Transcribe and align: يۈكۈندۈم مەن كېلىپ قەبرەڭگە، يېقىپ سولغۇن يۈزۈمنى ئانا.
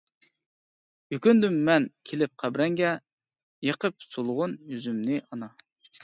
يۈكۈندۈم 1.15 1.57
مەن 1.67 1.83
كېلىپ 2.11 2.33
قەبرەڭگە، 2.43 2.93
يېقىپ 3.67 4.07
سولغۇن 4.15 4.57
يۈزۈمنى 4.71 5.19
ئانا. 5.27 5.51